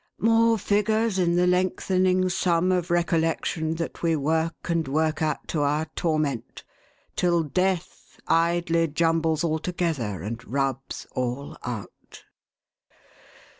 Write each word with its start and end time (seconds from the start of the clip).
"More 0.17 0.57
figures 0.57 1.19
in 1.19 1.35
the 1.35 1.45
lengthening 1.45 2.27
sum 2.29 2.71
of 2.71 2.89
recollection 2.89 3.75
that 3.75 4.01
we 4.01 4.15
work 4.15 4.55
and 4.67 4.87
work 4.87 5.21
at 5.21 5.47
to 5.49 5.61
our 5.61 5.85
torment, 5.95 6.63
till 7.15 7.43
Death 7.43 8.19
idly 8.27 8.87
jumbles 8.87 9.43
all 9.43 9.59
together, 9.59 10.23
and 10.23 10.43
rubs 10.43 11.05
all 11.13 11.55
out. 11.63 12.23